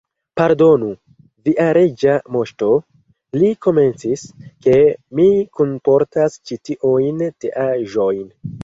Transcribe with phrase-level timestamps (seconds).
[0.39, 0.87] "Pardonu,
[1.49, 2.71] via Reĝa Moŝto,"
[3.43, 4.27] li komencis,
[4.67, 4.77] "ke
[5.21, 5.29] mi
[5.61, 8.29] kunportas ĉi tiujn teaĵojn.